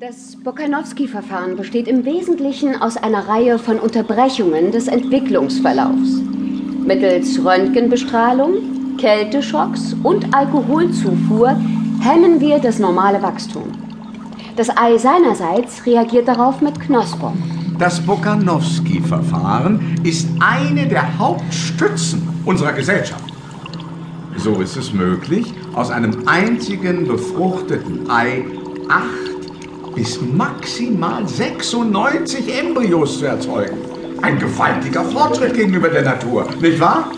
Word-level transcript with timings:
Das 0.00 0.36
Bokanowski-Verfahren 0.42 1.56
besteht 1.56 1.86
im 1.86 2.04
Wesentlichen 2.04 2.82
aus 2.82 2.96
einer 2.96 3.28
Reihe 3.28 3.60
von 3.60 3.78
Unterbrechungen 3.78 4.72
des 4.72 4.88
Entwicklungsverlaufs. 4.88 6.20
Mittels 6.84 7.38
Röntgenbestrahlung, 7.44 8.96
Kälteschocks 8.98 9.94
und 10.02 10.34
Alkoholzufuhr 10.34 11.50
hemmen 12.00 12.40
wir 12.40 12.58
das 12.58 12.80
normale 12.80 13.22
Wachstum. 13.22 13.70
Das 14.56 14.68
Ei 14.76 14.98
seinerseits 14.98 15.86
reagiert 15.86 16.26
darauf 16.26 16.60
mit 16.60 16.80
Knospung. 16.80 17.40
Das 17.78 18.00
Bokanowski-Verfahren 18.00 20.00
ist 20.02 20.26
eine 20.40 20.88
der 20.88 21.18
Hauptstützen 21.18 22.28
unserer 22.44 22.72
Gesellschaft. 22.72 23.32
So 24.38 24.60
ist 24.60 24.76
es 24.76 24.92
möglich, 24.92 25.54
aus 25.72 25.90
einem 25.90 26.26
einzigen 26.26 27.06
befruchteten 27.06 28.10
Ei 28.10 28.44
acht 28.88 29.33
bis 29.94 30.20
maximal 30.20 31.26
96 31.26 32.58
Embryos 32.60 33.18
zu 33.18 33.26
erzeugen. 33.26 33.78
Ein 34.22 34.38
gewaltiger 34.38 35.04
Fortschritt 35.04 35.54
gegenüber 35.54 35.88
der 35.88 36.02
Natur, 36.02 36.46
nicht 36.60 36.80
wahr? 36.80 37.10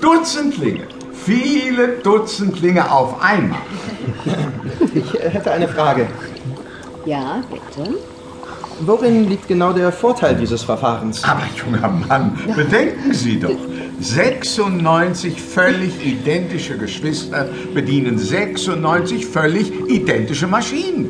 Dutzendlinge, 0.00 0.86
viele 1.12 1.88
Dutzendlinge 2.02 2.90
auf 2.90 3.20
einmal. 3.22 3.60
Ich 4.94 5.12
hätte 5.12 5.50
eine 5.50 5.68
Frage. 5.68 6.06
Ja, 7.04 7.42
bitte. 7.50 7.96
Worin 8.80 9.28
liegt 9.28 9.48
genau 9.48 9.72
der 9.72 9.90
Vorteil 9.90 10.36
dieses 10.36 10.62
Verfahrens? 10.62 11.24
Aber 11.24 11.42
junger 11.56 11.88
Mann, 11.88 12.38
bedenken 12.54 13.12
Sie 13.12 13.40
doch. 13.40 13.50
96 14.00 15.42
völlig 15.42 16.06
identische 16.06 16.78
Geschwister 16.78 17.48
bedienen 17.74 18.18
96 18.18 19.26
völlig 19.26 19.72
identische 19.88 20.46
Maschinen. 20.46 21.08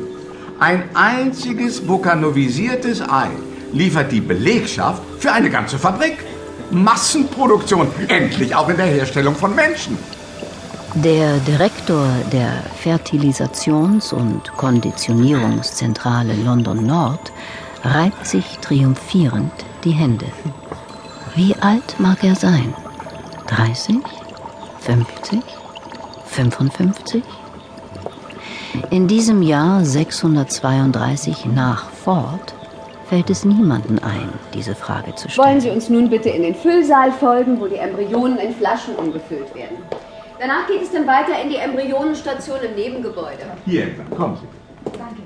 Ein 0.59 0.83
einziges 0.93 1.87
vulkanovisiertes 1.87 3.01
Ei 3.01 3.29
liefert 3.71 4.11
die 4.11 4.19
Belegschaft 4.19 5.01
für 5.17 5.31
eine 5.31 5.49
ganze 5.49 5.79
Fabrik. 5.79 6.17
Massenproduktion, 6.69 7.87
endlich 8.09 8.53
auch 8.53 8.67
in 8.67 8.75
der 8.75 8.87
Herstellung 8.87 9.35
von 9.35 9.55
Menschen. 9.55 9.97
Der 10.95 11.37
Direktor 11.39 12.07
der 12.33 12.63
Fertilisations- 12.83 14.13
und 14.13 14.51
Konditionierungszentrale 14.57 16.33
London 16.33 16.85
Nord 16.85 17.31
reibt 17.83 18.27
sich 18.27 18.57
triumphierend 18.59 19.53
die 19.85 19.91
Hände. 19.91 20.25
Wie 21.35 21.55
alt 21.61 21.99
mag 21.99 22.21
er 22.23 22.35
sein? 22.35 22.73
30? 23.47 23.95
50? 24.81 25.39
55? 26.25 27.23
In 28.91 29.07
diesem 29.07 29.41
Jahr 29.41 29.83
632 29.83 31.45
nach 31.45 31.89
Ford 31.89 32.53
fällt 33.07 33.29
es 33.29 33.43
niemanden 33.43 33.97
ein, 33.99 34.29
diese 34.53 34.75
Frage 34.75 35.15
zu 35.15 35.29
stellen. 35.29 35.47
Wollen 35.47 35.61
Sie 35.61 35.69
uns 35.69 35.89
nun 35.89 36.09
bitte 36.09 36.29
in 36.29 36.43
den 36.43 36.53
Füllsaal 36.53 37.11
folgen, 37.11 37.59
wo 37.59 37.67
die 37.67 37.77
Embryonen 37.77 38.37
in 38.37 38.53
Flaschen 38.53 38.95
umgefüllt 38.95 39.53
werden. 39.55 39.77
Danach 40.39 40.67
geht 40.67 40.83
es 40.83 40.91
dann 40.91 41.07
weiter 41.07 41.41
in 41.41 41.49
die 41.49 41.55
Embryonenstation 41.55 42.59
im 42.61 42.75
Nebengebäude. 42.75 43.45
Hier 43.65 43.87
kommen 44.15 44.37
Sie. 44.37 44.91
Danke. 44.97 45.21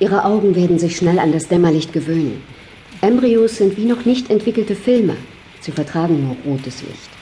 Ihre 0.00 0.24
Augen 0.24 0.56
werden 0.56 0.78
sich 0.78 0.96
schnell 0.96 1.18
an 1.18 1.32
das 1.32 1.48
Dämmerlicht 1.48 1.92
gewöhnen. 1.92 2.42
Embryos 3.02 3.56
sind 3.56 3.76
wie 3.76 3.84
noch 3.84 4.04
nicht 4.04 4.30
entwickelte 4.30 4.74
Filme. 4.74 5.16
Sie 5.60 5.72
vertragen 5.72 6.26
nur 6.26 6.36
rotes 6.52 6.82
Licht. 6.82 7.13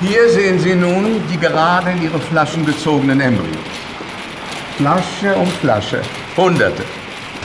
Hier 0.00 0.30
sehen 0.30 0.58
Sie 0.58 0.74
nun 0.74 1.22
die 1.30 1.36
gerade 1.36 1.90
in 1.90 2.02
Ihre 2.02 2.18
Flaschen 2.18 2.64
gezogenen 2.64 3.20
Embryos. 3.20 3.54
Flasche 4.78 5.34
um 5.36 5.46
Flasche. 5.46 6.00
Hunderte, 6.36 6.84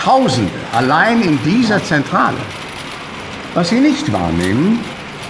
Tausende, 0.01 0.53
allein 0.71 1.21
in 1.21 1.37
dieser 1.43 1.83
Zentrale. 1.83 2.37
Was 3.55 3.69
Sie 3.69 3.81
nicht 3.81 4.11
wahrnehmen, 4.13 4.79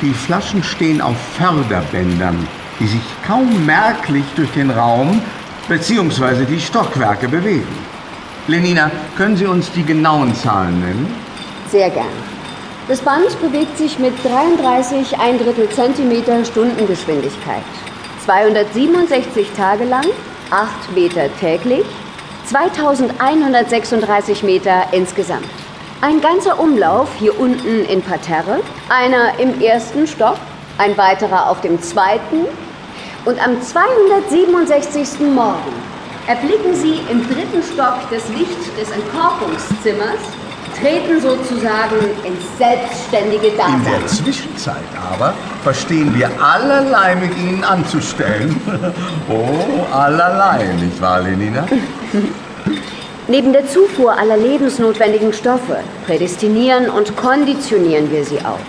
die 0.02 0.14
Flaschen 0.14 0.62
stehen 0.64 1.02
auf 1.02 1.18
Förderbändern, 1.36 2.48
die 2.80 2.88
sich 2.88 3.02
kaum 3.26 3.66
merklich 3.66 4.26
durch 4.36 4.52
den 4.52 4.70
Raum 4.70 5.20
bzw. 5.68 6.46
die 6.46 6.62
Stockwerke 6.62 7.28
bewegen. 7.28 7.95
Lenina, 8.48 8.92
können 9.18 9.36
Sie 9.36 9.48
uns 9.48 9.72
die 9.72 9.84
genauen 9.84 10.36
Zahlen 10.36 10.80
nennen? 10.80 11.12
Sehr 11.72 11.90
gern. 11.90 12.06
Das 12.88 13.00
Band 13.00 13.42
bewegt 13.42 13.76
sich 13.76 13.98
mit 13.98 14.14
33 14.24 15.18
ein 15.18 15.40
Drittel 15.40 15.68
Zentimeter 15.70 16.46
Stundengeschwindigkeit. 16.46 17.64
267 18.24 19.48
Tage 19.58 19.86
lang, 19.86 20.06
8 20.52 20.94
Meter 20.94 21.28
täglich, 21.40 21.86
2136 22.46 24.44
Meter 24.44 24.84
insgesamt. 24.92 25.50
Ein 26.02 26.22
ganzer 26.22 26.60
Umlauf 26.60 27.10
hier 27.18 27.40
unten 27.40 27.84
in 27.86 28.04
Parterre, 28.04 28.60
einer 28.90 29.40
im 29.40 29.60
ersten 29.60 30.06
Stock, 30.06 30.38
ein 30.78 30.96
weiterer 30.98 31.50
auf 31.50 31.62
dem 31.62 31.82
zweiten 31.82 32.46
und 33.26 33.44
am 33.44 33.60
267. 33.60 35.22
Morgen 35.34 35.95
erblicken 36.28 36.74
Sie 36.74 37.00
im 37.10 37.28
dritten 37.28 37.62
Stock 37.62 37.98
das 38.10 38.28
Licht 38.30 38.80
des 38.80 38.90
Entkorkungszimmers, 38.92 40.20
treten 40.80 41.22
sozusagen 41.22 41.98
ins 42.26 42.58
selbstständige 42.58 43.48
In 43.48 43.58
der 43.58 43.66
Dasein. 43.66 44.08
Zwischenzeit 44.08 44.84
aber 45.12 45.34
verstehen 45.64 46.14
wir 46.18 46.30
allerlei 46.42 47.16
mit 47.16 47.38
Ihnen 47.38 47.64
anzustellen. 47.64 48.60
oh, 49.30 49.86
allerlei, 49.94 50.66
nicht 50.82 51.00
wahr, 51.02 51.22
Lenina? 51.22 51.66
Neben 53.28 53.54
der 53.54 53.68
Zufuhr 53.68 54.18
aller 54.18 54.38
lebensnotwendigen 54.38 55.34
Stoffe 55.34 55.80
prädestinieren 56.06 56.90
und 56.90 57.16
konditionieren 57.16 58.12
wir 58.12 58.24
sie 58.24 58.40
auch. 58.40 58.60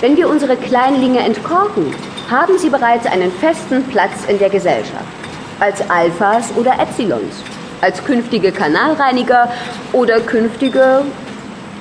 Wenn 0.00 0.16
wir 0.16 0.28
unsere 0.28 0.56
Kleinlinge 0.56 1.20
entkorken, 1.20 1.94
haben 2.30 2.58
sie 2.58 2.70
bereits 2.70 3.06
einen 3.06 3.30
festen 3.30 3.84
Platz 3.84 4.24
in 4.26 4.38
der 4.38 4.50
Gesellschaft. 4.50 5.21
Als 5.62 5.80
Alphas 5.88 6.50
oder 6.56 6.76
Epsilons, 6.80 7.44
als 7.82 8.02
künftige 8.02 8.50
Kanalreiniger 8.50 9.48
oder 9.92 10.18
künftige 10.18 11.04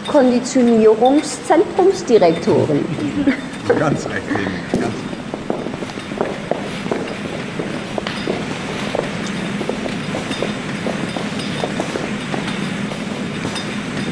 Konditionierungszentrumsdirektoren. 0.06 2.86
Ganz 3.80 4.06
recht, 4.06 4.22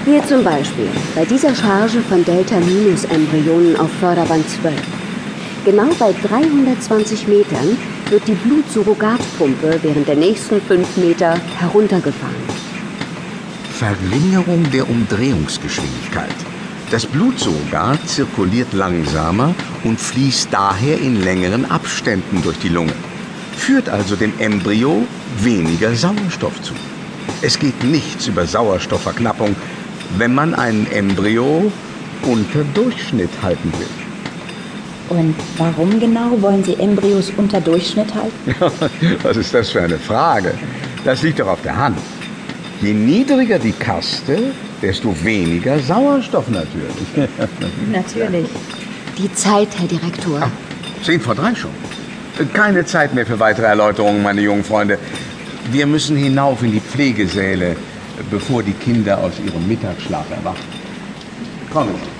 Hier 0.05 0.25
zum 0.25 0.43
Beispiel 0.43 0.87
bei 1.13 1.25
dieser 1.25 1.53
Charge 1.53 2.01
von 2.09 2.25
Delta-Embryonen 2.25 3.79
auf 3.79 3.91
Förderband 3.99 4.49
12. 4.49 4.73
Genau 5.65 5.89
bei 5.99 6.15
320 6.27 7.27
Metern 7.27 7.77
wird 8.09 8.27
die 8.27 8.33
Blutsurrogatpumpe 8.33 9.79
während 9.83 10.07
der 10.07 10.15
nächsten 10.15 10.61
5 10.61 10.97
Meter 10.97 11.39
heruntergefahren. 11.59 12.35
Verringerung 13.71 14.69
der 14.71 14.89
Umdrehungsgeschwindigkeit. 14.89 16.35
Das 16.91 17.05
Blutsurrogat 17.05 18.07
zirkuliert 18.09 18.73
langsamer 18.73 19.53
und 19.83 19.99
fließt 19.99 20.49
daher 20.51 20.99
in 20.99 21.23
längeren 21.23 21.69
Abständen 21.69 22.41
durch 22.41 22.57
die 22.57 22.69
Lunge, 22.69 22.93
führt 23.55 23.89
also 23.89 24.15
dem 24.15 24.33
Embryo 24.39 25.05
weniger 25.37 25.93
Sauerstoff 25.93 26.59
zu. 26.63 26.73
Es 27.41 27.59
geht 27.59 27.83
nichts 27.83 28.27
über 28.27 28.45
Sauerstoffverknappung, 28.45 29.55
wenn 30.17 30.33
man 30.33 30.55
ein 30.55 30.87
Embryo 30.91 31.71
unter 32.23 32.63
Durchschnitt 32.73 33.29
halten 33.43 33.71
will. 33.77 34.08
Und 35.09 35.35
warum 35.57 35.99
genau 35.99 36.39
wollen 36.41 36.63
Sie 36.63 36.75
Embryos 36.75 37.31
unter 37.35 37.59
Durchschnitt 37.59 38.13
halten? 38.13 38.55
Was 39.23 39.37
ist 39.37 39.53
das 39.53 39.71
für 39.71 39.81
eine 39.81 39.97
Frage? 39.97 40.53
Das 41.03 41.23
liegt 41.23 41.39
doch 41.39 41.47
auf 41.47 41.61
der 41.63 41.75
Hand. 41.75 41.97
Je 42.81 42.93
niedriger 42.93 43.59
die 43.59 43.71
Kaste, 43.71 44.51
desto 44.81 45.15
weniger 45.23 45.79
Sauerstoff 45.79 46.47
natürlich. 46.49 47.29
Natürlich. 47.91 48.47
Die 49.17 49.33
Zeit, 49.33 49.67
Herr 49.77 49.87
Direktor. 49.87 50.49
Zehn 51.03 51.19
vor 51.19 51.35
drei 51.35 51.53
schon. 51.55 51.71
Keine 52.53 52.85
Zeit 52.85 53.13
mehr 53.13 53.25
für 53.25 53.39
weitere 53.39 53.65
Erläuterungen, 53.65 54.23
meine 54.23 54.39
jungen 54.41 54.63
Freunde. 54.63 54.97
Wir 55.71 55.85
müssen 55.87 56.15
hinauf 56.15 56.63
in 56.63 56.71
die 56.71 56.79
Pflegesäle, 56.79 57.75
bevor 58.31 58.63
die 58.63 58.71
Kinder 58.73 59.17
aus 59.17 59.33
ihrem 59.45 59.67
Mittagsschlaf 59.67 60.25
erwachen. 60.31 60.63
Kommen 61.71 61.95
Sie. 61.95 62.18